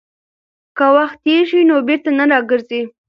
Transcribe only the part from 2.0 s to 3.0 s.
نه راګرځي.